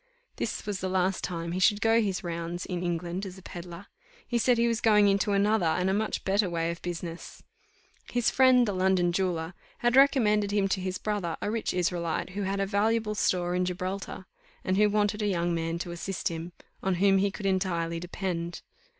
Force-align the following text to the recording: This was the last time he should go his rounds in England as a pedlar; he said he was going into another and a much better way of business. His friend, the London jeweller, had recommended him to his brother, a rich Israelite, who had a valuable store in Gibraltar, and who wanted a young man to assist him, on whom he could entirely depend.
This 0.37 0.65
was 0.65 0.79
the 0.79 0.89
last 0.89 1.23
time 1.23 1.51
he 1.51 1.59
should 1.59 1.79
go 1.79 2.01
his 2.01 2.23
rounds 2.23 2.65
in 2.65 2.81
England 2.81 3.23
as 3.23 3.37
a 3.37 3.43
pedlar; 3.43 3.85
he 4.27 4.39
said 4.39 4.57
he 4.57 4.67
was 4.67 4.81
going 4.81 5.07
into 5.07 5.31
another 5.31 5.63
and 5.67 5.91
a 5.91 5.93
much 5.93 6.25
better 6.25 6.49
way 6.49 6.71
of 6.71 6.81
business. 6.81 7.43
His 8.11 8.31
friend, 8.31 8.67
the 8.67 8.73
London 8.73 9.11
jeweller, 9.11 9.53
had 9.77 9.95
recommended 9.95 10.49
him 10.49 10.67
to 10.69 10.81
his 10.81 10.97
brother, 10.97 11.37
a 11.39 11.51
rich 11.51 11.71
Israelite, 11.71 12.31
who 12.31 12.41
had 12.41 12.59
a 12.59 12.65
valuable 12.65 13.13
store 13.13 13.53
in 13.53 13.63
Gibraltar, 13.63 14.25
and 14.63 14.75
who 14.75 14.89
wanted 14.89 15.21
a 15.21 15.27
young 15.27 15.53
man 15.53 15.77
to 15.77 15.91
assist 15.91 16.29
him, 16.29 16.51
on 16.81 16.95
whom 16.95 17.19
he 17.19 17.29
could 17.29 17.45
entirely 17.45 17.99
depend. 17.99 18.63